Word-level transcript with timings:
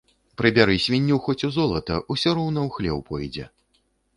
Прыбяры 0.41 0.77
свінню 0.85 1.17
хоць 1.27 1.43
у 1.49 1.51
золата‒ 1.57 1.99
усё 2.15 2.29
роўна 2.39 2.59
ў 2.67 2.75
хлеў 2.79 2.97
пойдзе 3.11 3.45